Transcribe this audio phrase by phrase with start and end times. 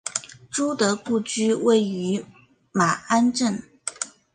[0.49, 2.25] 朱德故居位于
[2.71, 3.61] 马鞍镇。